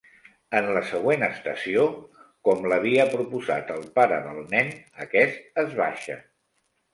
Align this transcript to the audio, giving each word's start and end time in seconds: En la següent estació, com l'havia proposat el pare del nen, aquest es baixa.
En 0.59 0.67
la 0.75 0.81
següent 0.91 1.25
estació, 1.27 1.83
com 2.49 2.65
l'havia 2.71 3.05
proposat 3.11 3.69
el 3.75 3.85
pare 4.01 4.19
del 4.29 4.41
nen, 4.55 4.73
aquest 5.07 5.63
es 5.67 5.77
baixa. 5.83 6.19